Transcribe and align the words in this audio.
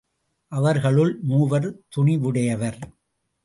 அவர்களுள் 0.51 1.19
மூவர் 1.21 1.69
துணிவுடையவர். 1.95 2.79